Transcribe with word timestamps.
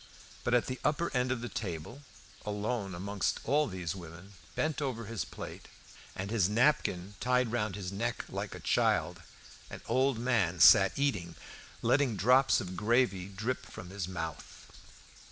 But 0.43 0.55
at 0.55 0.65
the 0.65 0.79
upper 0.83 1.11
end 1.15 1.31
of 1.31 1.41
the 1.41 1.47
table, 1.47 2.01
alone 2.43 2.95
amongst 2.95 3.39
all 3.43 3.67
these 3.67 3.95
women, 3.95 4.33
bent 4.55 4.81
over 4.81 5.05
his 5.05 5.23
full 5.23 5.35
plate, 5.35 5.67
and 6.15 6.31
his 6.31 6.49
napkin 6.49 7.13
tied 7.19 7.51
round 7.51 7.75
his 7.75 7.91
neck 7.91 8.25
like 8.27 8.55
a 8.55 8.59
child, 8.59 9.21
an 9.69 9.81
old 9.85 10.17
man 10.17 10.59
sat 10.59 10.97
eating, 10.97 11.35
letting 11.83 12.15
drops 12.15 12.59
of 12.59 12.75
gravy 12.75 13.27
drip 13.27 13.63
from 13.67 13.91
his 13.91 14.07
mouth. 14.07 14.71